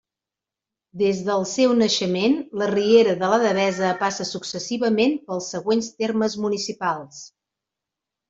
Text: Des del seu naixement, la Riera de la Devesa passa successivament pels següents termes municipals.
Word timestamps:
Des 1.01 1.17
del 1.27 1.43
seu 1.49 1.73
naixement, 1.81 2.37
la 2.61 2.69
Riera 2.71 3.11
de 3.19 3.29
la 3.33 3.37
Devesa 3.43 3.91
passa 4.01 4.27
successivament 4.29 5.13
pels 5.27 5.51
següents 5.57 5.91
termes 6.03 6.39
municipals. 6.47 7.21